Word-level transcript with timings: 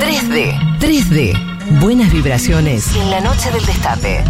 3D, 0.00 0.78
3D. 0.78 1.80
Buenas 1.80 2.12
vibraciones 2.12 2.94
en 2.94 3.10
la 3.10 3.20
noche 3.20 3.50
del 3.50 3.64
destape. 3.64 4.22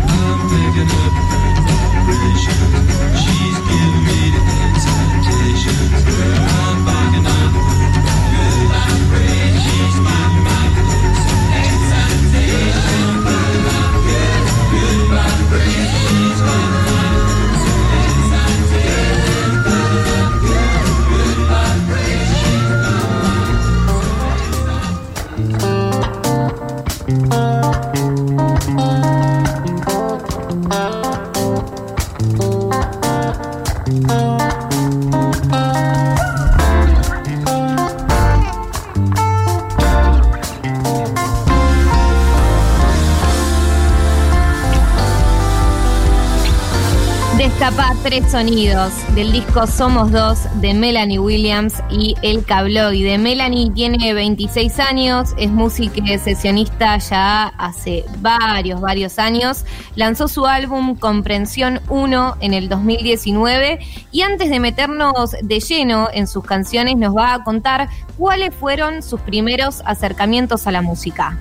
Tres 48.02 48.30
sonidos 48.30 48.92
del 49.14 49.30
disco 49.30 49.66
Somos 49.66 50.10
Dos 50.10 50.38
de 50.60 50.72
Melanie 50.72 51.18
Williams 51.18 51.82
y 51.90 52.14
El 52.22 52.44
Cabloide. 52.44 53.18
Melanie 53.18 53.70
tiene 53.70 54.14
26 54.14 54.78
años, 54.80 55.34
es 55.36 55.50
música 55.50 56.02
sesionista 56.18 56.96
ya 56.96 57.48
hace 57.58 58.04
varios, 58.18 58.80
varios 58.80 59.18
años. 59.18 59.66
Lanzó 59.96 60.28
su 60.28 60.46
álbum 60.46 60.96
Comprensión 60.96 61.80
1 61.88 62.36
en 62.40 62.54
el 62.54 62.70
2019 62.70 63.80
y 64.10 64.22
antes 64.22 64.48
de 64.48 64.60
meternos 64.60 65.32
de 65.42 65.60
lleno 65.60 66.08
en 66.12 66.26
sus 66.26 66.44
canciones 66.44 66.96
nos 66.96 67.14
va 67.14 67.34
a 67.34 67.44
contar 67.44 67.88
cuáles 68.16 68.54
fueron 68.54 69.02
sus 69.02 69.20
primeros 69.20 69.82
acercamientos 69.84 70.66
a 70.66 70.70
la 70.70 70.80
música. 70.80 71.38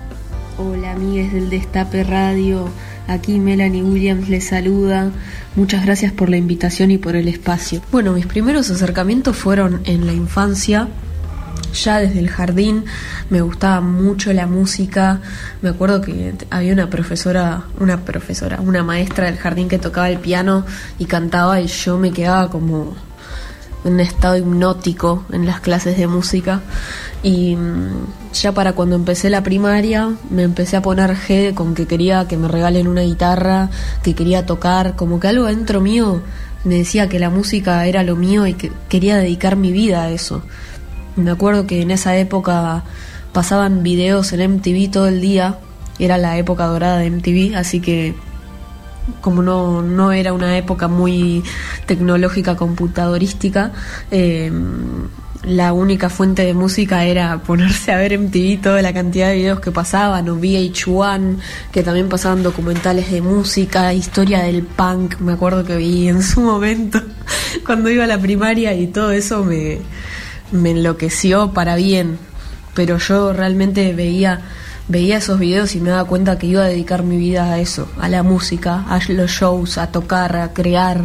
Hola 0.57 0.91
amigues 0.91 1.31
del 1.31 1.49
Destape 1.49 2.03
Radio, 2.03 2.67
aquí 3.09 3.39
Melanie 3.39 3.83
Williams 3.83 4.29
les 4.29 4.47
saluda. 4.47 5.11
Muchas 5.55 5.85
gracias 5.85 6.13
por 6.13 6.29
la 6.29 6.37
invitación 6.37 6.91
y 6.91 6.97
por 6.97 7.15
el 7.15 7.27
espacio. 7.27 7.81
Bueno, 7.91 8.13
mis 8.13 8.27
primeros 8.27 8.69
acercamientos 8.69 9.35
fueron 9.35 9.81
en 9.85 10.05
la 10.05 10.13
infancia. 10.13 10.87
Ya 11.83 11.99
desde 11.99 12.19
el 12.19 12.29
jardín 12.29 12.85
me 13.29 13.41
gustaba 13.41 13.81
mucho 13.81 14.31
la 14.33 14.47
música. 14.47 15.21
Me 15.61 15.69
acuerdo 15.69 16.01
que 16.01 16.33
había 16.49 16.73
una 16.73 16.89
profesora, 16.89 17.63
una 17.79 18.05
profesora, 18.05 18.59
una 18.61 18.83
maestra 18.83 19.25
del 19.25 19.37
jardín 19.37 19.67
que 19.67 19.79
tocaba 19.79 20.09
el 20.09 20.19
piano 20.19 20.65
y 20.97 21.05
cantaba 21.05 21.59
y 21.61 21.67
yo 21.67 21.97
me 21.97 22.11
quedaba 22.11 22.49
como 22.49 22.95
en 23.83 23.93
un 23.93 23.99
estado 23.99 24.37
hipnótico 24.37 25.25
en 25.31 25.45
las 25.45 25.59
clases 25.61 25.97
de 25.97 26.07
música. 26.07 26.61
Y 27.21 27.55
mm, 27.55 28.33
ya 28.33 28.53
para 28.53 28.73
cuando 28.73 28.95
empecé 28.95 29.29
la 29.29 29.43
primaria 29.43 30.15
me 30.29 30.43
empecé 30.43 30.77
a 30.77 30.81
poner 30.81 31.15
G 31.15 31.53
con 31.53 31.75
que 31.75 31.85
quería 31.85 32.27
que 32.27 32.37
me 32.37 32.47
regalen 32.47 32.87
una 32.87 33.01
guitarra, 33.01 33.69
que 34.03 34.15
quería 34.15 34.45
tocar, 34.45 34.95
como 34.95 35.19
que 35.19 35.27
algo 35.27 35.45
dentro 35.45 35.81
mío 35.81 36.21
me 36.63 36.75
decía 36.75 37.07
que 37.09 37.19
la 37.19 37.29
música 37.29 37.85
era 37.85 38.03
lo 38.03 38.15
mío 38.15 38.45
y 38.47 38.53
que 38.53 38.71
quería 38.89 39.17
dedicar 39.17 39.55
mi 39.55 39.71
vida 39.71 40.03
a 40.03 40.09
eso. 40.11 40.43
Me 41.15 41.31
acuerdo 41.31 41.67
que 41.67 41.81
en 41.81 41.91
esa 41.91 42.17
época 42.17 42.83
pasaban 43.33 43.83
videos 43.83 44.33
en 44.33 44.55
MTV 44.55 44.91
todo 44.91 45.07
el 45.07 45.21
día, 45.21 45.57
era 45.99 46.17
la 46.17 46.37
época 46.37 46.65
dorada 46.65 46.97
de 46.97 47.09
MTV, 47.11 47.55
así 47.55 47.79
que 47.79 48.15
como 49.21 49.41
no, 49.41 49.81
no 49.81 50.11
era 50.11 50.33
una 50.33 50.57
época 50.57 50.87
muy 50.87 51.43
tecnológica 51.85 52.55
computadorística, 52.55 53.71
eh, 54.11 54.51
la 55.49 55.73
única 55.73 56.09
fuente 56.09 56.43
de 56.43 56.53
música 56.53 57.03
era 57.05 57.39
ponerse 57.39 57.91
a 57.91 57.97
ver 57.97 58.17
MTV 58.17 58.61
toda 58.61 58.81
la 58.81 58.93
cantidad 58.93 59.29
de 59.29 59.35
videos 59.35 59.59
que 59.59 59.71
pasaban, 59.71 60.29
o 60.29 60.37
VH1, 60.37 61.37
que 61.71 61.83
también 61.83 62.07
pasaban 62.07 62.43
documentales 62.43 63.11
de 63.11 63.21
música, 63.21 63.93
historia 63.93 64.43
del 64.43 64.63
punk, 64.63 65.19
me 65.19 65.33
acuerdo 65.33 65.65
que 65.65 65.75
vi 65.75 66.07
en 66.07 66.21
su 66.21 66.41
momento 66.41 67.01
cuando 67.65 67.89
iba 67.89 68.03
a 68.03 68.07
la 68.07 68.19
primaria 68.19 68.73
y 68.73 68.87
todo 68.87 69.11
eso 69.11 69.43
me, 69.43 69.79
me 70.51 70.71
enloqueció 70.71 71.51
para 71.51 71.75
bien, 71.75 72.19
pero 72.75 72.97
yo 72.97 73.33
realmente 73.33 73.93
veía 73.93 74.41
veía 74.87 75.17
esos 75.17 75.39
videos 75.39 75.75
y 75.75 75.79
me 75.79 75.91
daba 75.91 76.05
cuenta 76.05 76.39
que 76.39 76.47
iba 76.47 76.63
a 76.63 76.67
dedicar 76.67 77.03
mi 77.03 77.17
vida 77.17 77.53
a 77.53 77.59
eso, 77.59 77.87
a 77.99 78.09
la 78.09 78.23
música, 78.23 78.85
a 78.89 78.99
los 79.09 79.29
shows, 79.29 79.77
a 79.77 79.91
tocar, 79.91 80.35
a 80.35 80.51
crear. 80.51 81.03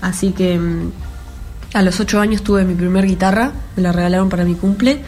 Así 0.00 0.30
que 0.30 0.56
mm, 0.56 0.92
a 1.78 1.82
los 1.82 2.00
8 2.00 2.18
años 2.18 2.42
tuve 2.42 2.64
mi 2.64 2.74
primer 2.74 3.06
guitarra, 3.06 3.52
me 3.76 3.84
la 3.84 3.92
regalaron 3.92 4.28
para 4.28 4.44
mi 4.44 4.56
cumple. 4.56 4.98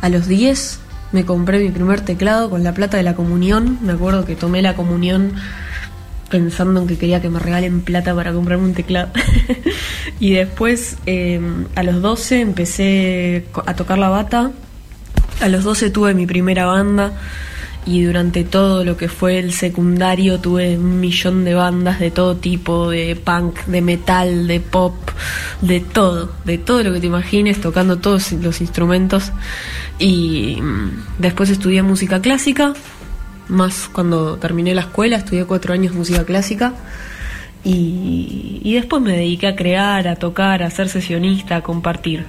A 0.00 0.08
los 0.08 0.28
10 0.28 0.78
me 1.10 1.24
compré 1.24 1.58
mi 1.58 1.70
primer 1.72 2.02
teclado 2.02 2.50
con 2.50 2.62
la 2.62 2.72
plata 2.72 2.96
de 2.96 3.02
la 3.02 3.16
comunión. 3.16 3.80
Me 3.82 3.94
acuerdo 3.94 4.24
que 4.24 4.36
tomé 4.36 4.62
la 4.62 4.76
comunión 4.76 5.32
pensando 6.30 6.80
en 6.80 6.86
que 6.86 6.98
quería 6.98 7.20
que 7.20 7.30
me 7.30 7.40
regalen 7.40 7.80
plata 7.80 8.14
para 8.14 8.32
comprarme 8.32 8.64
un 8.64 8.74
teclado. 8.74 9.08
y 10.20 10.34
después 10.34 10.98
eh, 11.06 11.40
a 11.74 11.82
los 11.82 12.00
12 12.00 12.42
empecé 12.42 13.46
a 13.66 13.74
tocar 13.74 13.98
la 13.98 14.08
bata. 14.08 14.52
A 15.40 15.48
los 15.48 15.64
12 15.64 15.90
tuve 15.90 16.14
mi 16.14 16.28
primera 16.28 16.64
banda 16.66 17.12
y 17.86 18.02
durante 18.02 18.44
todo 18.44 18.84
lo 18.84 18.96
que 18.96 19.08
fue 19.08 19.38
el 19.38 19.52
secundario 19.52 20.40
tuve 20.40 20.78
un 20.78 21.00
millón 21.00 21.44
de 21.44 21.54
bandas 21.54 22.00
de 22.00 22.10
todo 22.10 22.36
tipo, 22.36 22.90
de 22.90 23.14
punk, 23.16 23.60
de 23.66 23.82
metal, 23.82 24.46
de 24.46 24.60
pop, 24.60 24.94
de 25.60 25.80
todo, 25.80 26.32
de 26.44 26.58
todo 26.58 26.82
lo 26.82 26.92
que 26.94 27.00
te 27.00 27.06
imagines, 27.06 27.60
tocando 27.60 27.98
todos 27.98 28.32
los 28.32 28.60
instrumentos. 28.60 29.32
Y 29.98 30.58
mm, 30.60 31.18
después 31.18 31.50
estudié 31.50 31.82
música 31.82 32.20
clásica, 32.22 32.72
más 33.48 33.88
cuando 33.92 34.36
terminé 34.38 34.74
la 34.74 34.82
escuela, 34.82 35.16
estudié 35.16 35.44
cuatro 35.44 35.74
años 35.74 35.94
música 35.94 36.24
clásica. 36.24 36.72
Y, 37.64 38.60
y 38.62 38.74
después 38.74 39.02
me 39.02 39.12
dediqué 39.12 39.46
a 39.46 39.56
crear, 39.56 40.08
a 40.08 40.16
tocar, 40.16 40.62
a 40.62 40.70
ser 40.70 40.88
sesionista, 40.88 41.56
a 41.56 41.62
compartir. 41.62 42.26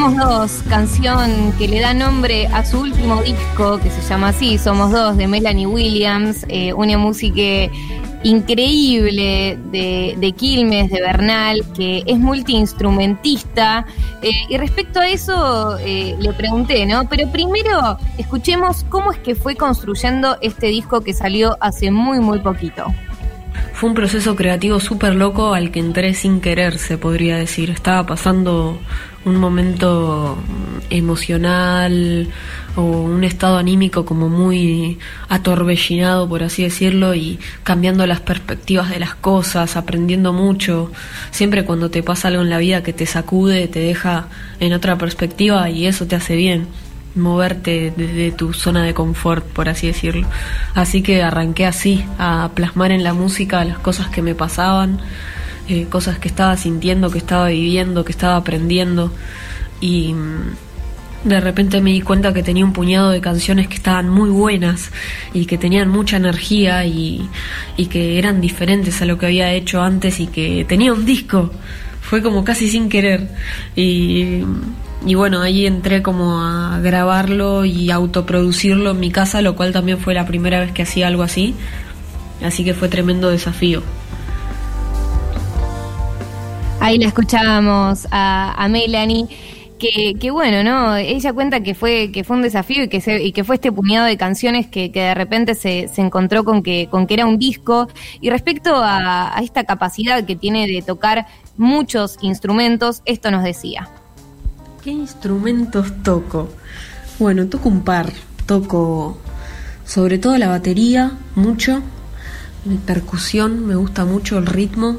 Somos 0.00 0.16
Dos, 0.16 0.62
canción 0.70 1.52
que 1.58 1.68
le 1.68 1.80
da 1.80 1.92
nombre 1.92 2.46
a 2.46 2.64
su 2.64 2.80
último 2.80 3.20
disco, 3.20 3.78
que 3.80 3.90
se 3.90 4.00
llama 4.00 4.28
así, 4.28 4.56
Somos 4.56 4.92
Dos, 4.92 5.18
de 5.18 5.28
Melanie 5.28 5.66
Williams, 5.66 6.46
eh, 6.48 6.72
una 6.72 6.96
música 6.96 7.70
increíble 8.22 9.58
de, 9.70 10.34
Quilmes, 10.38 10.90
de 10.90 11.02
Bernal, 11.02 11.60
que 11.76 12.02
es 12.06 12.18
multiinstrumentista. 12.18 13.84
Eh, 14.22 14.30
y 14.48 14.56
respecto 14.56 15.00
a 15.00 15.08
eso 15.10 15.76
eh, 15.80 16.16
le 16.18 16.32
pregunté, 16.32 16.86
¿no? 16.86 17.06
Pero 17.06 17.30
primero 17.30 17.98
escuchemos 18.16 18.86
cómo 18.88 19.12
es 19.12 19.18
que 19.18 19.34
fue 19.34 19.54
construyendo 19.54 20.38
este 20.40 20.68
disco 20.68 21.02
que 21.02 21.12
salió 21.12 21.58
hace 21.60 21.90
muy, 21.90 22.20
muy 22.20 22.38
poquito. 22.38 22.86
Fue 23.80 23.88
un 23.88 23.94
proceso 23.94 24.36
creativo 24.36 24.78
súper 24.78 25.14
loco 25.14 25.54
al 25.54 25.70
que 25.70 25.80
entré 25.80 26.12
sin 26.12 26.42
querer, 26.42 26.76
se 26.76 26.98
podría 26.98 27.38
decir. 27.38 27.70
Estaba 27.70 28.04
pasando 28.04 28.78
un 29.24 29.36
momento 29.36 30.36
emocional 30.90 32.28
o 32.76 32.82
un 32.82 33.24
estado 33.24 33.56
anímico 33.56 34.04
como 34.04 34.28
muy 34.28 34.98
atorbellinado, 35.30 36.28
por 36.28 36.42
así 36.42 36.62
decirlo, 36.62 37.14
y 37.14 37.38
cambiando 37.62 38.06
las 38.06 38.20
perspectivas 38.20 38.90
de 38.90 39.00
las 39.00 39.14
cosas, 39.14 39.74
aprendiendo 39.76 40.34
mucho. 40.34 40.92
Siempre 41.30 41.64
cuando 41.64 41.90
te 41.90 42.02
pasa 42.02 42.28
algo 42.28 42.42
en 42.42 42.50
la 42.50 42.58
vida 42.58 42.82
que 42.82 42.92
te 42.92 43.06
sacude, 43.06 43.66
te 43.66 43.78
deja 43.78 44.28
en 44.60 44.74
otra 44.74 44.98
perspectiva 44.98 45.70
y 45.70 45.86
eso 45.86 46.06
te 46.06 46.16
hace 46.16 46.36
bien 46.36 46.66
moverte 47.14 47.92
desde 47.96 48.32
tu 48.32 48.52
zona 48.52 48.82
de 48.82 48.94
confort, 48.94 49.44
por 49.44 49.68
así 49.68 49.86
decirlo. 49.86 50.28
Así 50.74 51.02
que 51.02 51.22
arranqué 51.22 51.66
así, 51.66 52.04
a 52.18 52.50
plasmar 52.54 52.92
en 52.92 53.02
la 53.02 53.14
música 53.14 53.64
las 53.64 53.78
cosas 53.78 54.08
que 54.08 54.22
me 54.22 54.34
pasaban, 54.34 55.00
eh, 55.68 55.86
cosas 55.88 56.18
que 56.18 56.28
estaba 56.28 56.56
sintiendo, 56.56 57.10
que 57.10 57.18
estaba 57.18 57.48
viviendo, 57.48 58.04
que 58.04 58.12
estaba 58.12 58.36
aprendiendo. 58.36 59.12
Y 59.80 60.14
mm, 60.14 61.28
de 61.28 61.40
repente 61.40 61.80
me 61.80 61.92
di 61.92 62.00
cuenta 62.00 62.32
que 62.32 62.42
tenía 62.42 62.64
un 62.64 62.72
puñado 62.72 63.10
de 63.10 63.20
canciones 63.20 63.68
que 63.68 63.74
estaban 63.74 64.08
muy 64.08 64.30
buenas 64.30 64.90
y 65.34 65.46
que 65.46 65.58
tenían 65.58 65.88
mucha 65.88 66.16
energía 66.16 66.84
y, 66.86 67.28
y 67.76 67.86
que 67.86 68.18
eran 68.18 68.40
diferentes 68.40 69.02
a 69.02 69.04
lo 69.04 69.18
que 69.18 69.26
había 69.26 69.52
hecho 69.52 69.82
antes 69.82 70.20
y 70.20 70.28
que 70.28 70.64
tenía 70.68 70.92
un 70.92 71.04
disco. 71.04 71.50
Fue 72.00 72.22
como 72.22 72.44
casi 72.44 72.68
sin 72.68 72.88
querer. 72.88 73.28
Y 73.76 74.42
y 75.04 75.14
bueno, 75.14 75.40
ahí 75.40 75.66
entré 75.66 76.02
como 76.02 76.42
a 76.42 76.78
grabarlo 76.80 77.64
y 77.64 77.90
autoproducirlo 77.90 78.90
en 78.90 79.00
mi 79.00 79.10
casa, 79.10 79.40
lo 79.40 79.56
cual 79.56 79.72
también 79.72 79.98
fue 79.98 80.12
la 80.12 80.26
primera 80.26 80.60
vez 80.60 80.72
que 80.72 80.82
hacía 80.82 81.06
algo 81.06 81.22
así. 81.22 81.54
Así 82.44 82.64
que 82.64 82.74
fue 82.74 82.88
tremendo 82.88 83.30
desafío. 83.30 83.82
Ahí 86.80 86.98
la 86.98 87.06
escuchábamos 87.08 88.06
a, 88.10 88.66
Melanie. 88.70 89.26
Que, 89.78 90.30
bueno, 90.30 90.62
¿no? 90.62 90.96
Ella 90.96 91.32
cuenta 91.32 91.62
que 91.62 91.74
fue, 91.74 92.12
que 92.12 92.22
fue 92.22 92.36
un 92.36 92.42
desafío 92.42 92.84
y 92.84 92.88
que, 92.88 93.22
y 93.22 93.32
que 93.32 93.44
fue 93.44 93.54
este 93.54 93.72
puñado 93.72 94.04
de 94.06 94.18
canciones 94.18 94.66
que, 94.66 94.90
de 94.90 95.14
repente 95.14 95.54
se, 95.54 95.88
encontró 95.96 96.44
con 96.44 96.62
que, 96.62 96.88
con 96.90 97.06
que 97.06 97.14
era 97.14 97.24
un 97.24 97.38
disco. 97.38 97.88
Y 98.20 98.28
respecto 98.28 98.72
a 98.76 99.34
esta 99.42 99.64
capacidad 99.64 100.24
que 100.26 100.36
tiene 100.36 100.66
de 100.66 100.82
tocar 100.82 101.26
muchos 101.56 102.18
instrumentos, 102.20 103.00
esto 103.06 103.30
nos 103.30 103.42
decía. 103.42 103.88
¿Qué 104.82 104.90
instrumentos 104.90 105.92
toco? 106.02 106.48
Bueno, 107.18 107.46
toco 107.48 107.68
un 107.68 107.82
par. 107.82 108.10
Toco 108.46 109.18
sobre 109.84 110.16
todo 110.18 110.38
la 110.38 110.48
batería, 110.48 111.12
mucho. 111.34 111.82
Percusión, 112.86 113.66
me 113.66 113.74
gusta 113.74 114.06
mucho 114.06 114.38
el 114.38 114.46
ritmo. 114.46 114.96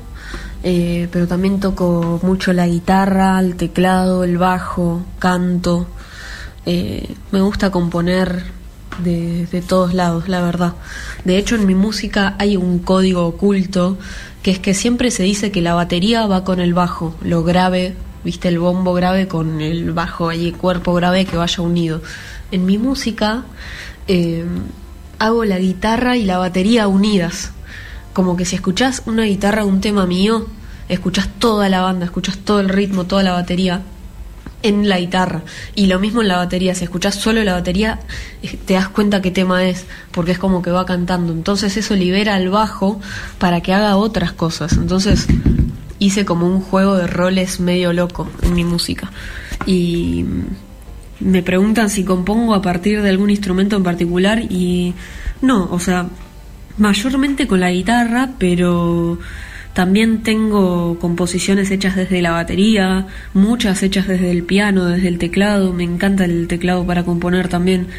Eh, 0.62 1.10
pero 1.12 1.28
también 1.28 1.60
toco 1.60 2.20
mucho 2.22 2.54
la 2.54 2.68
guitarra, 2.68 3.40
el 3.40 3.56
teclado, 3.56 4.24
el 4.24 4.38
bajo, 4.38 5.02
canto. 5.18 5.88
Eh, 6.68 7.16
me 7.32 7.42
gusta 7.42 7.72
componer 7.72 8.44
de, 9.04 9.64
todos 9.68 9.96
lados, 9.96 10.30
la 10.30 10.42
verdad. 10.42 10.76
De 11.26 11.40
hecho, 11.40 11.56
en 11.56 11.66
mi 11.66 11.74
música 11.74 12.36
hay 12.38 12.56
un 12.56 12.78
código 12.78 13.26
oculto 13.26 13.98
que 14.44 14.52
es 14.52 14.60
que 14.60 14.76
siempre 14.76 15.10
se 15.10 15.24
dice 15.24 15.52
que 15.52 15.62
la 15.62 15.74
batería 15.74 16.28
va 16.28 16.44
con 16.44 16.60
el 16.60 16.76
bajo, 16.76 17.16
lo 17.24 17.44
grave 17.44 17.96
viste 18.24 18.48
el 18.48 18.60
bombo 18.60 18.94
grave 18.94 19.28
con 19.28 19.62
el 19.62 19.92
bajo 19.92 20.32
y 20.32 20.48
el 20.48 20.56
cuerpo 20.56 20.94
grave 20.94 21.26
que 21.26 21.38
vaya 21.38 21.64
unido. 21.64 22.02
En 22.52 22.66
mi 22.66 22.78
música 22.78 23.44
eh, 24.08 24.46
hago 25.20 25.46
la 25.46 25.60
guitarra 25.60 26.18
y 26.18 26.24
la 26.24 26.38
batería 26.38 26.88
unidas. 26.88 27.52
Como 28.14 28.36
que 28.36 28.46
si 28.46 28.56
escuchás 28.56 29.04
una 29.06 29.24
guitarra, 29.24 29.66
un 29.66 29.82
tema 29.82 30.06
mío, 30.06 30.48
escuchás 30.90 31.30
toda 31.40 31.70
la 31.70 31.82
banda, 31.82 32.06
escuchás 32.06 32.38
todo 32.38 32.60
el 32.60 32.70
ritmo, 32.70 33.06
toda 33.06 33.24
la 33.24 33.32
batería 33.32 33.82
en 34.64 34.90
la 34.90 35.00
guitarra. 35.00 35.44
Y 35.76 35.88
lo 35.88 36.00
mismo 36.00 36.22
en 36.22 36.28
la 36.28 36.38
batería, 36.38 36.76
si 36.76 36.84
escuchás 36.84 37.16
solo 37.16 37.44
la 37.44 37.54
batería, 37.54 38.00
te 38.66 38.74
das 38.74 38.90
cuenta 38.90 39.22
qué 39.22 39.32
tema 39.32 39.66
es, 39.66 39.86
porque 40.12 40.32
es 40.32 40.40
como 40.40 40.62
que 40.62 40.72
va 40.72 40.86
cantando. 40.86 41.34
Entonces 41.34 41.78
eso 41.78 41.96
libera 41.96 42.36
al 42.36 42.50
bajo 42.50 43.00
para 43.40 43.62
que 43.62 43.74
haga 43.74 43.96
otras 43.96 44.34
cosas. 44.34 44.74
Entonces 44.74 45.28
hice 46.02 46.26
como 46.26 46.48
un 46.48 46.62
juego 46.62 46.98
de 46.98 47.06
roles 47.06 47.60
medio 47.60 47.94
loco 47.94 48.28
en 48.42 48.56
mi 48.56 48.64
música. 48.64 49.12
Y 49.68 50.26
me 51.20 51.44
preguntan 51.44 51.92
si 51.92 52.04
compongo 52.04 52.56
a 52.56 52.62
partir 52.62 53.04
de 53.04 53.10
algún 53.10 53.30
instrumento 53.30 53.76
en 53.78 53.84
particular 53.84 54.42
y 54.42 54.96
no, 55.44 55.70
o 55.72 55.80
sea, 55.80 56.08
mayormente 56.80 57.48
con 57.48 57.60
la 57.60 57.70
guitarra, 57.70 58.32
pero 58.40 59.20
también 59.74 60.24
tengo 60.24 60.98
composiciones 60.98 61.70
hechas 61.70 61.96
desde 61.96 62.24
la 62.24 62.32
batería, 62.32 63.06
muchas 63.36 63.84
hechas 63.84 64.08
desde 64.08 64.32
el 64.32 64.44
piano, 64.44 64.86
desde 64.86 65.08
el 65.08 65.20
teclado, 65.20 65.72
me 65.72 65.84
encanta 65.84 66.26
el 66.26 66.48
teclado 66.48 66.84
para 66.84 67.04
componer 67.04 67.48
también. 67.48 67.90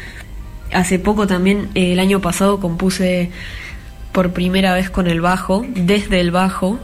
Hace 0.73 0.99
poco 0.99 1.25
también, 1.25 1.69
el 1.73 1.99
año 1.99 2.19
pasado, 2.19 2.59
compuse 2.59 3.31
por 4.11 4.33
primera 4.33 4.73
vez 4.73 4.89
con 4.89 5.07
el 5.07 5.21
bajo, 5.21 5.65
desde 5.73 6.19
el 6.19 6.31
bajo, 6.31 6.79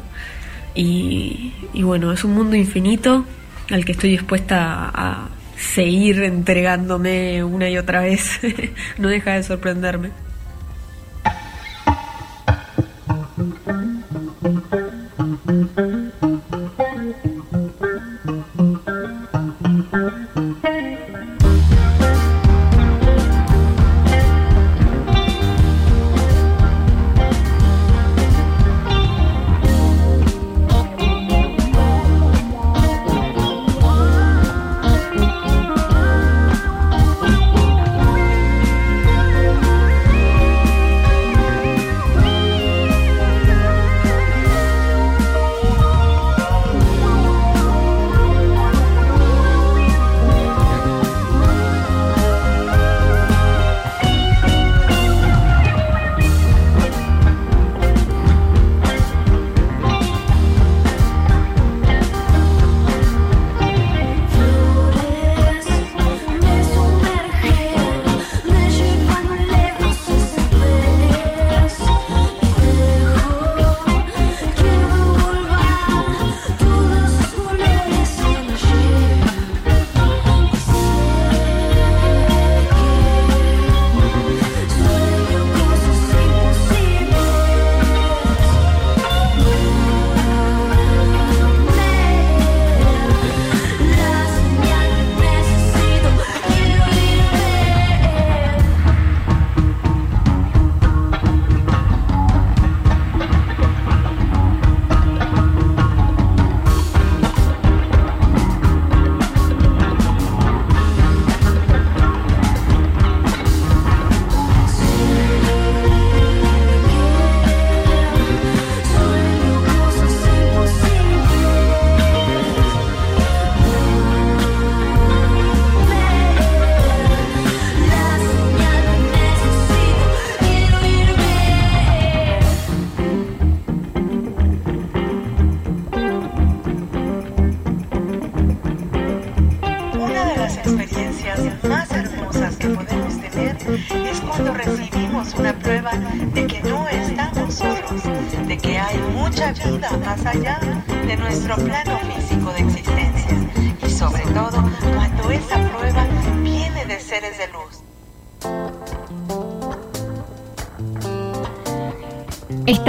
y, 0.76 1.54
bueno, 1.82 2.12
es 2.12 2.24
un 2.24 2.34
mundo 2.34 2.56
infinito 2.56 3.26
al 3.70 3.86
que 3.86 3.92
estoy 3.92 4.12
dispuesta 4.12 4.92
a, 4.94 5.30
seguir 5.60 6.24
entregándome 6.24 7.44
una 7.44 7.70
y 7.70 7.78
otra 7.78 8.02
vez. 8.02 8.40
no 8.98 9.10
deja 9.10 9.34
de 9.34 9.44
sorprenderme. 9.44 10.12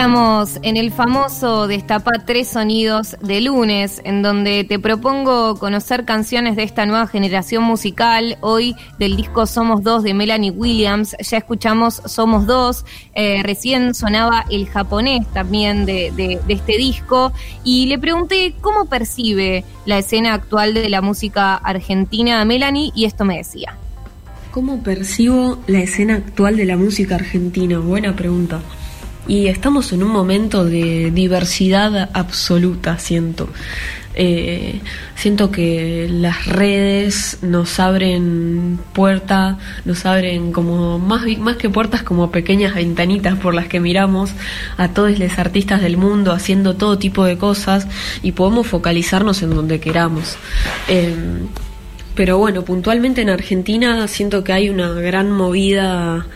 Estamos 0.00 0.58
en 0.62 0.78
el 0.78 0.92
famoso 0.92 1.66
Destapa 1.66 2.12
Tres 2.24 2.48
Sonidos 2.48 3.18
de 3.20 3.42
lunes, 3.42 4.00
en 4.04 4.22
donde 4.22 4.64
te 4.64 4.78
propongo 4.78 5.56
conocer 5.56 6.06
canciones 6.06 6.56
de 6.56 6.62
esta 6.62 6.86
nueva 6.86 7.06
generación 7.06 7.64
musical. 7.64 8.38
Hoy 8.40 8.74
del 8.98 9.14
disco 9.14 9.44
Somos 9.44 9.82
Dos 9.82 10.02
de 10.02 10.14
Melanie 10.14 10.52
Williams, 10.52 11.14
ya 11.20 11.36
escuchamos 11.36 12.00
Somos 12.06 12.46
Dos, 12.46 12.86
eh, 13.14 13.42
recién 13.42 13.94
sonaba 13.94 14.46
el 14.50 14.70
japonés 14.70 15.26
también 15.34 15.84
de, 15.84 16.10
de 16.16 16.40
este 16.48 16.78
disco, 16.78 17.34
y 17.62 17.84
le 17.84 17.98
pregunté 17.98 18.54
cómo 18.62 18.86
percibe 18.86 19.66
la 19.84 19.98
escena 19.98 20.32
actual 20.32 20.72
de 20.72 20.88
la 20.88 21.02
música 21.02 21.56
argentina 21.56 22.40
a 22.40 22.46
Melanie, 22.46 22.90
y 22.94 23.04
esto 23.04 23.26
me 23.26 23.36
decía. 23.36 23.76
¿Cómo 24.50 24.82
percibo 24.82 25.58
la 25.66 25.80
escena 25.80 26.14
actual 26.14 26.56
de 26.56 26.64
la 26.64 26.78
música 26.78 27.16
argentina? 27.16 27.78
Buena 27.80 28.16
pregunta. 28.16 28.62
Y 29.30 29.46
estamos 29.46 29.92
en 29.92 30.02
un 30.02 30.10
momento 30.10 30.64
de 30.64 31.12
diversidad 31.12 32.10
absoluta, 32.14 32.98
siento. 32.98 33.48
Eh, 34.16 34.80
siento 35.14 35.52
que 35.52 36.08
las 36.10 36.46
redes 36.46 37.38
nos 37.40 37.78
abren 37.78 38.80
puerta, 38.92 39.56
nos 39.84 40.04
abren 40.04 40.50
como 40.50 40.98
más, 40.98 41.22
más 41.38 41.56
que 41.58 41.70
puertas, 41.70 42.02
como 42.02 42.32
pequeñas 42.32 42.74
ventanitas 42.74 43.38
por 43.38 43.54
las 43.54 43.68
que 43.68 43.78
miramos 43.78 44.32
a 44.76 44.88
todos 44.88 45.16
los 45.16 45.38
artistas 45.38 45.80
del 45.80 45.96
mundo 45.96 46.32
haciendo 46.32 46.74
todo 46.74 46.98
tipo 46.98 47.24
de 47.24 47.38
cosas 47.38 47.86
y 48.24 48.32
podemos 48.32 48.66
focalizarnos 48.66 49.42
en 49.42 49.50
donde 49.50 49.78
queramos. 49.78 50.38
Eh, 50.88 51.14
pero 52.16 52.36
bueno, 52.36 52.64
puntualmente 52.64 53.22
en 53.22 53.30
Argentina 53.30 54.08
siento 54.08 54.42
que 54.42 54.52
hay 54.52 54.70
una 54.70 54.90
gran 54.90 55.30
movida 55.30 56.26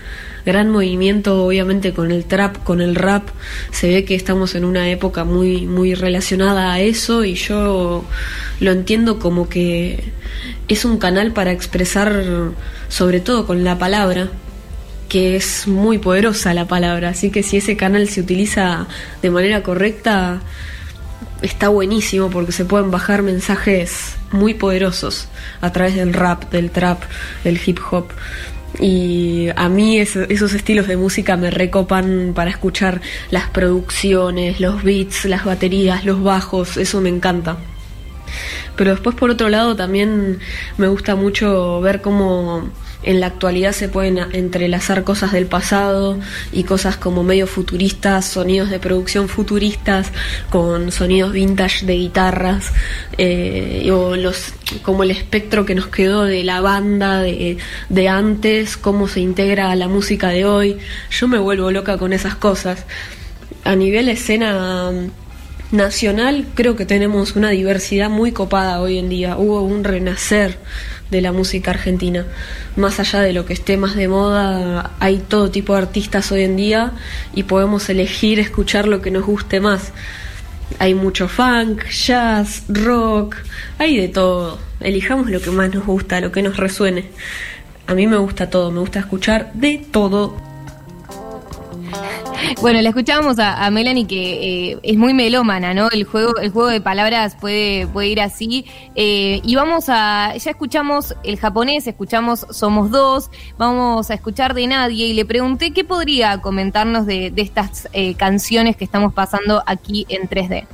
gran 0.45 0.71
movimiento 0.71 1.45
obviamente 1.45 1.93
con 1.93 2.11
el 2.11 2.25
trap, 2.25 2.63
con 2.65 2.81
el 2.81 2.95
rap. 2.95 3.29
Se 3.71 3.89
ve 3.89 4.05
que 4.05 4.15
estamos 4.15 4.55
en 4.55 4.65
una 4.65 4.91
época 4.91 5.25
muy, 5.25 5.67
muy 5.67 5.95
relacionada 5.95 6.73
a 6.73 6.81
eso 6.81 7.25
y 7.25 7.35
yo 7.35 8.05
lo 8.61 8.71
entiendo 8.71 9.19
como 9.19 9.49
que 9.49 10.05
es 10.69 10.85
un 10.85 10.99
canal 10.99 11.33
para 11.33 11.53
expresar 11.53 12.25
sobre 12.89 13.21
todo 13.21 13.47
con 13.47 13.65
la 13.65 13.79
palabra 13.79 14.29
que 15.09 15.37
es 15.37 15.69
muy 15.69 15.99
poderosa 15.99 16.55
la 16.55 16.67
palabra, 16.67 17.11
así 17.11 17.31
que 17.31 17.43
si 17.43 17.59
ese 17.59 17.77
canal 17.77 18.09
se 18.09 18.21
utiliza 18.21 18.87
de 19.23 19.31
manera 19.31 19.63
correcta, 19.63 20.41
está 21.43 21.69
buenísimo 21.69 22.31
porque 22.31 22.53
se 22.53 22.65
pueden 22.65 22.91
bajar 22.91 23.23
mensajes 23.23 24.17
muy 24.33 24.55
poderosos 24.55 25.29
a 25.61 25.73
través 25.73 25.95
del 25.95 26.15
rap, 26.15 26.51
del 26.51 26.71
trap, 26.71 27.03
del 27.45 27.61
hip 27.65 27.79
hop. 27.91 28.09
Y 28.81 29.49
a 29.55 29.69
mí 29.69 29.99
esos 29.99 30.53
estilos 30.53 30.89
de 30.89 30.97
música 30.97 31.37
me 31.37 31.51
recopan 31.51 32.33
para 32.35 32.51
escuchar 32.51 33.01
las 33.31 33.49
producciones, 33.51 34.61
los 34.61 34.83
beats, 34.83 35.27
las 35.27 35.45
baterías, 35.45 36.05
los 36.05 36.23
bajos, 36.23 36.77
eso 36.77 37.01
me 37.01 37.09
encanta. 37.09 37.57
Pero 38.77 38.91
después 38.91 39.15
por 39.15 39.31
otro 39.31 39.49
lado 39.49 39.77
también 39.77 40.41
me 40.77 40.89
gusta 40.89 41.15
mucho 41.15 41.81
ver 41.81 42.01
cómo 42.01 42.69
en 43.05 43.21
la 43.21 43.27
actualidad 43.27 43.73
se 43.73 43.89
pueden 43.89 44.19
entrelazar 44.33 45.05
cosas 45.05 45.33
del 45.33 45.47
pasado 45.47 46.19
y 46.53 46.65
cosas 46.65 46.97
como 46.97 47.23
medio 47.23 47.47
futuristas, 47.47 48.27
sonidos 48.27 48.71
de 48.71 48.79
producción 48.79 49.29
futuristas 49.29 50.11
con 50.51 50.93
sonidos 50.93 51.33
vintage 51.33 51.87
de 51.87 51.95
guitarras 51.95 52.73
eh, 53.19 53.91
o 53.93 54.17
los 54.17 54.55
como 54.83 55.03
el 55.03 55.11
espectro 55.11 55.65
que 55.65 55.75
nos 55.75 55.89
quedó 55.89 56.25
de 56.25 56.43
la 56.45 56.61
banda 56.61 57.21
de, 57.21 57.59
de 57.89 58.09
antes, 58.09 58.77
cómo 58.77 59.09
se 59.09 59.21
integra 59.21 59.71
a 59.71 59.77
la 59.77 59.89
música 59.89 60.29
de 60.29 60.45
hoy. 60.45 60.79
Yo 61.11 61.29
me 61.29 61.39
vuelvo 61.39 61.71
loca 61.71 61.99
con 61.99 62.13
esas 62.13 62.35
cosas. 62.35 62.85
A 63.65 63.77
nivel 63.77 64.09
escena 64.09 64.91
nacional 65.71 66.47
creo 66.55 66.77
que 66.77 66.87
tenemos 66.87 67.37
una 67.37 67.51
diversidad 67.51 68.09
muy 68.09 68.33
copada 68.33 68.81
hoy 68.81 68.99
en 68.99 69.09
día. 69.09 69.37
Hubo 69.37 69.63
un 69.63 69.85
renacer 69.85 70.59
de 71.11 71.21
la 71.21 71.33
música 71.33 71.71
argentina. 71.71 72.27
Más 72.77 73.01
allá 73.01 73.21
de 73.21 73.33
lo 73.33 73.47
que 73.47 73.53
esté 73.53 73.77
más 73.77 73.95
de 73.95 74.09
moda, 74.09 74.93
hay 75.01 75.19
todo 75.19 75.51
tipo 75.51 75.75
de 75.75 75.81
artistas 75.81 76.33
hoy 76.33 76.43
en 76.43 76.57
día 76.57 76.93
y 77.35 77.45
podemos 77.45 77.89
elegir 77.89 78.39
escuchar 78.41 78.89
lo 78.89 79.01
que 79.03 79.11
nos 79.11 79.25
guste 79.25 79.61
más. 79.61 79.93
Hay 80.79 80.95
mucho 80.95 81.29
funk, 81.29 81.85
jazz, 81.89 82.65
rock, 82.69 83.37
hay 83.79 83.97
de 83.99 84.09
todo. 84.09 84.59
Elijamos 84.81 85.31
lo 85.31 85.41
que 85.41 85.51
más 85.51 85.73
nos 85.73 85.87
gusta, 85.87 86.21
lo 86.21 86.33
que 86.33 86.43
nos 86.43 86.57
resuene. 86.57 87.11
A 87.87 87.95
mí 87.95 88.07
me 88.07 88.17
gusta 88.17 88.49
todo, 88.51 88.71
me 88.71 88.81
gusta 88.81 89.01
escuchar 89.01 89.53
de 89.53 89.85
todo 89.91 90.54
bueno, 92.61 92.81
le 92.81 92.89
escuchábamos 92.89 93.39
a, 93.39 93.71
Melanie 93.71 94.07
que 94.07 94.73
eh, 94.73 94.79
es 94.83 94.97
muy 94.97 95.15
melómana, 95.15 95.75
¿no? 95.75 95.89
El 95.91 96.05
juego, 96.05 96.37
el 96.39 96.51
juego 96.51 96.69
de 96.69 96.81
palabras 96.81 97.37
puede, 97.41 97.87
puede 97.87 98.09
ir 98.09 98.21
así. 98.21 98.67
Eh, 98.95 99.41
y 99.43 99.55
vamos 99.55 99.87
a, 99.89 100.35
ya 100.37 100.51
escuchamos 100.51 101.15
el 101.25 101.39
japonés, 101.39 101.87
escuchamos 101.87 102.47
Somos 102.51 102.91
Dos, 102.91 103.31
vamos 103.59 104.11
a 104.11 104.15
escuchar 104.15 104.55
de 104.55 104.67
Nadie 104.67 105.07
y 105.07 105.13
le 105.15 105.25
pregunté 105.25 105.73
qué 105.73 105.85
podría 105.85 106.41
comentarnos 106.41 107.07
de, 107.07 107.33
estas 107.37 107.89
eh, 107.93 108.15
canciones 108.15 108.77
que 108.77 108.85
estamos 108.85 109.13
pasando 109.13 109.63
aquí 109.67 110.07
en 110.09 110.29
3D. 110.29 110.67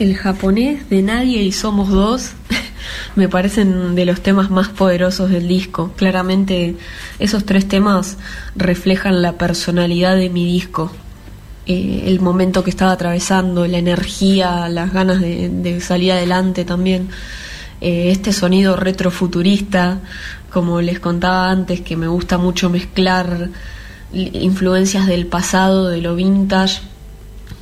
El 0.00 0.16
japonés 0.16 0.90
de 0.90 1.02
Nadie 1.02 1.42
y 1.42 1.52
Somos 1.52 1.88
Dos 1.88 2.32
me 3.14 3.28
parecen 3.28 3.94
de 3.94 4.04
los 4.04 4.20
temas 4.22 4.50
más 4.50 4.68
poderosos 4.68 5.30
del 5.30 5.46
disco. 5.46 5.92
Claramente 5.94 6.74
esos 7.20 7.44
tres 7.44 7.68
temas 7.68 8.16
reflejan 8.56 9.22
la 9.22 9.38
personalidad 9.38 10.16
de 10.16 10.30
mi 10.30 10.46
disco. 10.46 10.90
Eh, 11.66 12.04
el 12.06 12.18
momento 12.18 12.64
que 12.64 12.70
estaba 12.70 12.90
atravesando, 12.90 13.68
la 13.68 13.78
energía, 13.78 14.68
las 14.68 14.92
ganas 14.92 15.20
de, 15.20 15.80
salir 15.80 16.10
adelante 16.10 16.64
también. 16.64 17.08
Eh, 17.80 18.10
este 18.10 18.32
sonido 18.32 18.74
retrofuturista, 18.74 20.00
como 20.52 20.80
les 20.80 20.98
contaba 20.98 21.50
antes, 21.52 21.82
que 21.82 21.96
me 21.96 22.08
gusta 22.08 22.36
mucho 22.36 22.68
mezclar 22.68 23.50
influencias 24.12 25.06
del 25.06 25.26
pasado, 25.26 25.88
de 25.88 26.00
lo 26.00 26.16
vintage, 26.16 26.80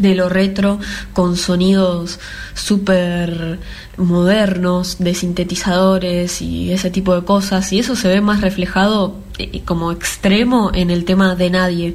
de 0.02 0.14
lo 0.14 0.28
retro, 0.28 0.78
con 1.12 1.36
sonidos 1.36 2.18
súper 2.54 3.58
modernos, 3.96 4.98
de 4.98 5.14
sintetizadores 5.14 6.42
y 6.42 6.72
ese 6.72 6.90
tipo 6.90 7.14
de 7.14 7.24
cosas. 7.24 7.72
Y 7.72 7.78
eso 7.78 7.96
se 7.96 8.08
ve 8.08 8.20
más 8.20 8.40
reflejado 8.40 9.16
eh, 9.38 9.62
como 9.64 9.92
extremo 9.92 10.70
en 10.74 10.90
el 10.90 11.04
tema 11.04 11.34
de 11.34 11.50
nadie 11.50 11.94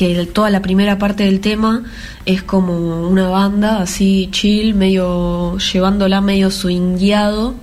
que 0.00 0.24
toda 0.24 0.48
la 0.48 0.62
primera 0.62 0.96
parte 0.98 1.24
del 1.24 1.40
tema 1.40 1.82
es 2.24 2.42
como 2.42 3.06
una 3.06 3.28
banda 3.28 3.82
así 3.82 4.30
chill, 4.32 4.74
medio 4.74 5.58
llevándola 5.58 6.22
medio 6.22 6.50
swingueado, 6.50 7.54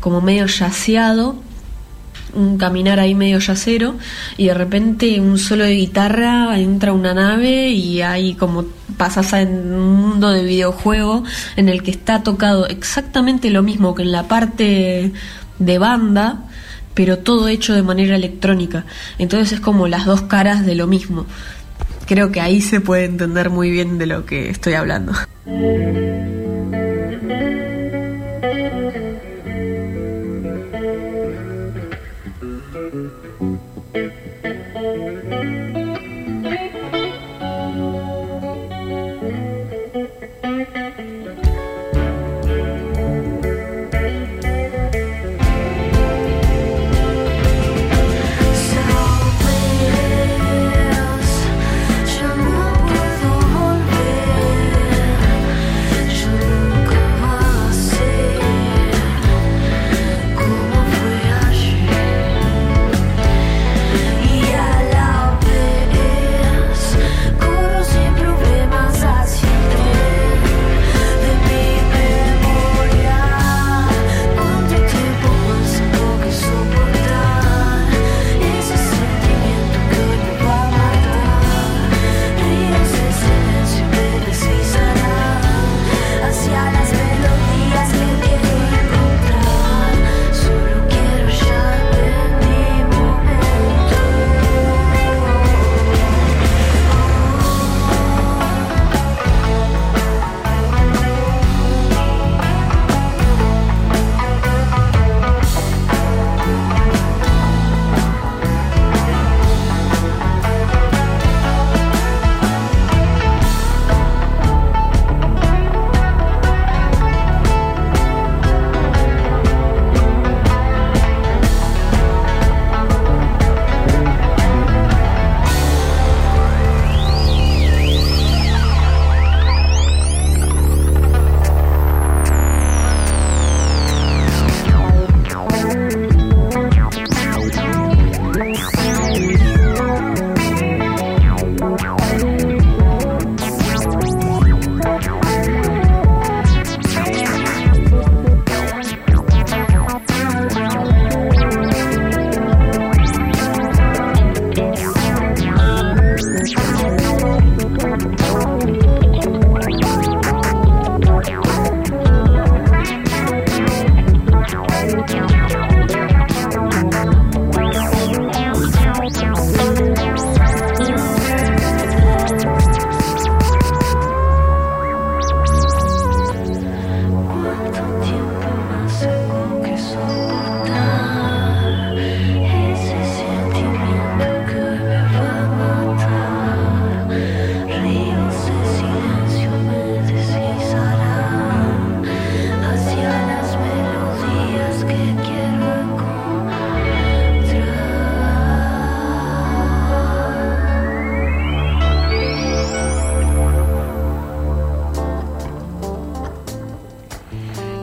como 0.00 0.22
medio 0.22 0.46
yaceado, 0.46 1.36
un 2.34 2.58
caminar 2.58 3.00
ahí 3.00 3.14
medio 3.14 3.38
yacero 3.38 3.96
y 4.36 4.46
de 4.46 4.54
repente 4.54 5.20
un 5.20 5.38
solo 5.38 5.64
de 5.64 5.74
guitarra 5.74 6.58
entra 6.58 6.92
una 6.92 7.14
nave 7.14 7.68
y 7.70 8.02
ahí 8.02 8.34
como 8.34 8.64
pasas 8.96 9.32
en 9.34 9.72
un 9.72 9.94
mundo 9.94 10.30
de 10.30 10.44
videojuego 10.44 11.24
en 11.56 11.68
el 11.68 11.82
que 11.82 11.90
está 11.90 12.22
tocado 12.22 12.66
exactamente 12.66 13.50
lo 13.50 13.62
mismo 13.62 13.94
que 13.94 14.02
en 14.02 14.12
la 14.12 14.28
parte 14.28 15.12
de 15.58 15.78
banda 15.78 16.44
pero 16.94 17.18
todo 17.18 17.48
hecho 17.48 17.74
de 17.74 17.82
manera 17.82 18.16
electrónica 18.16 18.84
entonces 19.18 19.52
es 19.52 19.60
como 19.60 19.88
las 19.88 20.06
dos 20.06 20.22
caras 20.22 20.66
de 20.66 20.74
lo 20.74 20.86
mismo 20.86 21.26
creo 22.06 22.30
que 22.30 22.40
ahí 22.40 22.60
se 22.60 22.80
puede 22.80 23.04
entender 23.04 23.50
muy 23.50 23.70
bien 23.70 23.98
de 23.98 24.06
lo 24.06 24.26
que 24.26 24.50
estoy 24.50 24.74
hablando. 24.74 25.12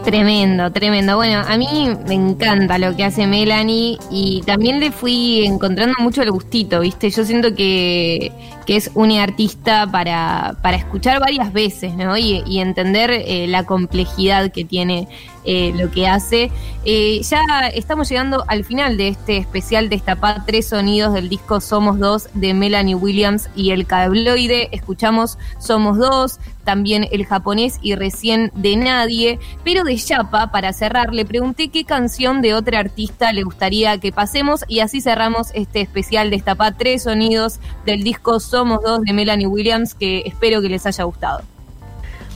Tremendo, 0.10 0.72
tremendo. 0.72 1.18
Bueno, 1.18 1.44
a 1.48 1.56
mí 1.56 1.68
me 2.08 2.16
encanta 2.16 2.80
lo 2.80 2.96
que 2.96 3.04
hace 3.04 3.28
Melanie 3.28 4.00
y 4.10 4.42
también 4.42 4.80
le 4.80 4.92
fui 4.92 5.46
encontrando 5.46 5.94
mucho 6.00 6.24
el 6.24 6.32
gustito, 6.32 6.80
¿viste? 6.80 7.12
Yo 7.12 7.24
siento 7.24 7.54
que, 7.54 8.32
es 8.78 8.92
una 8.94 9.24
artista 9.24 9.90
para, 9.92 10.58
para 10.62 10.78
escuchar 10.78 11.20
varias 11.20 11.52
veces, 11.52 11.96
¿no? 11.96 12.18
Y, 12.18 12.60
entender 12.60 13.10
eh, 13.12 13.48
la 13.48 13.64
complejidad 13.64 14.52
que 14.52 14.66
tiene 14.66 15.08
eh, 15.46 15.74
lo 15.76 15.90
que 15.90 16.08
hace. 16.08 16.52
Eh, 16.86 17.22
ya 17.24 17.42
estamos 17.74 18.10
llegando 18.10 18.44
al 18.48 18.66
final 18.66 18.98
de 18.98 19.08
este 19.08 19.38
especial 19.38 19.90
Destapar 19.90 20.46
tres 20.46 20.68
sonidos 20.68 21.14
del 21.14 21.30
disco 21.30 21.62
Somos 21.62 21.98
Dos 21.98 22.28
de 22.34 22.54
Melanie 22.54 22.96
Williams 22.96 23.50
y 23.56 23.72
el 23.72 23.88
cabloide. 23.88 24.70
Escuchamos 24.74 25.38
Somos 25.58 25.98
Dos, 25.98 26.40
también 26.66 27.08
el 27.12 27.26
japonés 27.26 27.80
y 27.82 27.96
recién 27.96 28.52
de 28.54 28.76
nadie. 28.76 29.40
Pero 29.64 29.84
de 29.84 29.96
Chapa, 29.96 30.52
para 30.52 30.74
cerrar, 30.74 31.14
le 31.14 31.26
pregunté 31.26 31.70
qué 31.70 31.86
canción 31.86 32.42
de 32.42 32.54
otra 32.54 32.80
artista 32.80 33.32
le 33.32 33.44
gustaría 33.44 33.98
que 33.98 34.12
pasemos 34.12 34.66
y 34.68 34.82
así 34.82 35.02
cerramos 35.02 35.48
este 35.54 35.82
especial 35.82 36.30
Destapar 36.30 36.78
tres 36.78 37.04
sonidos 37.04 37.60
del 37.86 38.04
disco 38.04 38.40
Somos 38.40 38.59
Dos 38.66 39.02
de 39.02 39.14
Melanie 39.14 39.48
Williams 39.48 39.94
que 39.94 40.24
espero 40.26 40.62
que 40.62 40.70
les 40.70 40.86
haya 40.86 41.04
gustado. 41.04 41.42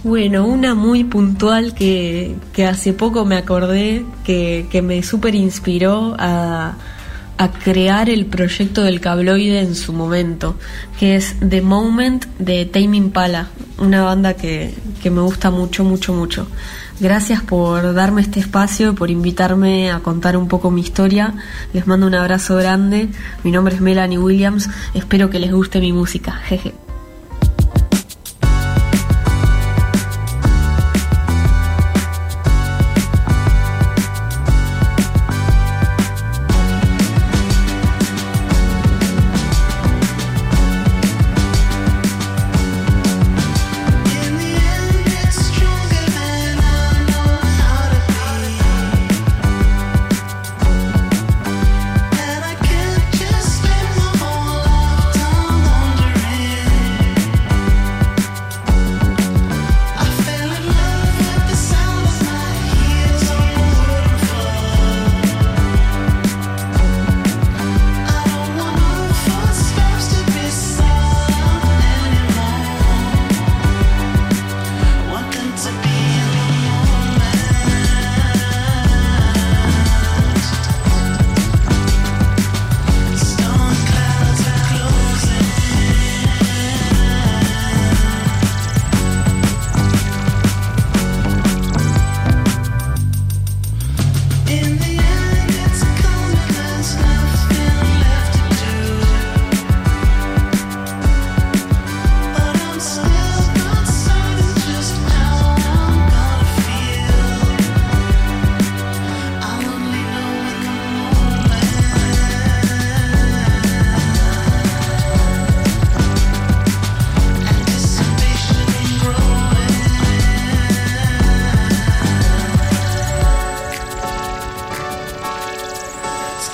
Bueno, 0.04 0.46
una 0.46 0.76
muy 0.76 1.06
puntual 1.06 1.74
que, 1.74 2.36
hace 2.68 2.92
poco 2.92 3.24
me 3.24 3.38
acordé, 3.38 4.06
que, 4.26 4.82
me 4.84 5.02
súper 5.02 5.34
inspiró 5.34 6.16
a, 6.20 6.76
crear 7.64 8.10
el 8.10 8.26
proyecto 8.26 8.84
del 8.84 9.02
cabloide 9.02 9.60
en 9.60 9.76
su 9.76 9.92
momento, 9.92 10.56
que 11.00 11.16
es 11.16 11.36
The 11.40 11.62
Moment 11.62 12.26
de 12.38 12.66
Tame 12.66 12.96
Impala, 12.98 13.48
una 13.80 14.04
banda 14.04 14.34
que, 14.34 14.74
que 15.02 15.10
me 15.10 15.22
gusta 15.22 15.52
mucho, 15.52 15.84
mucho, 15.84 16.14
mucho. 16.14 16.48
Gracias 17.00 17.42
por 17.42 17.94
darme 17.94 18.22
este 18.22 18.40
espacio 18.40 18.92
y 18.92 18.96
por 18.96 19.10
invitarme 19.10 19.92
a 19.92 20.00
contar 20.00 20.38
un 20.38 20.48
poco 20.48 20.72
mi 20.72 20.82
historia. 20.82 21.34
Les 21.74 21.88
mando 21.88 22.08
un 22.08 22.16
abrazo 22.16 22.56
grande. 22.56 23.10
Mi 23.44 23.52
nombre 23.52 23.76
es 23.76 23.82
Melanie 23.82 24.18
Williams. 24.18 24.70
Espero 24.94 25.30
que 25.30 25.40
les 25.40 25.52
guste 25.52 25.80
mi 25.80 25.92
música. 25.92 26.34
Jeje. 26.46 26.83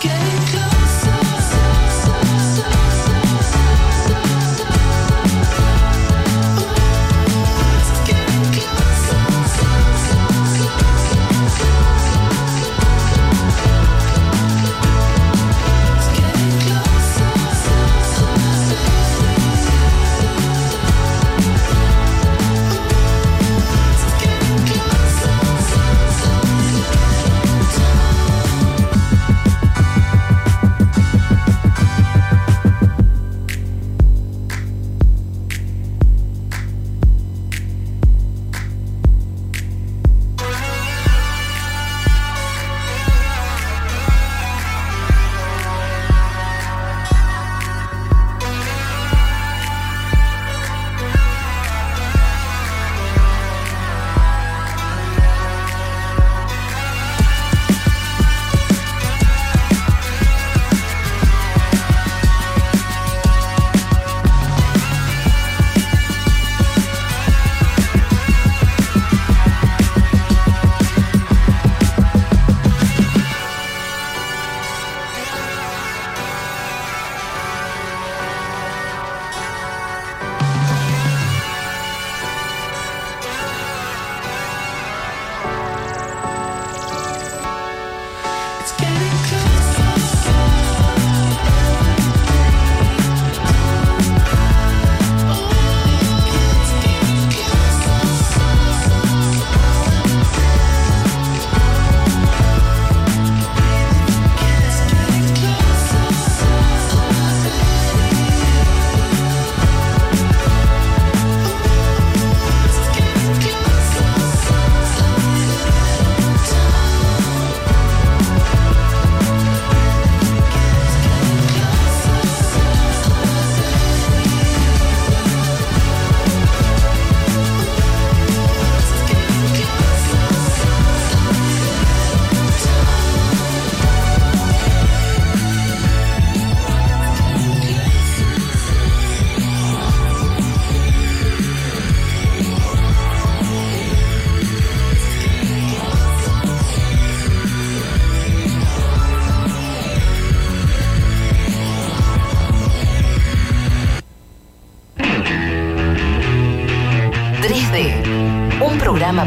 escape. 0.01 0.48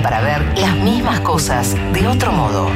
Para 0.00 0.22
ver 0.22 0.58
las 0.58 0.74
mismas 0.76 1.20
cosas 1.20 1.74
de 1.92 2.06
otro 2.06 2.32
modo. 2.32 2.70